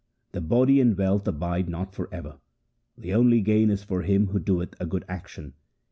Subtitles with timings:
[0.31, 2.39] The body and wealth abide not for ever.
[2.97, 5.53] The only gain is for him who doeth a good action.'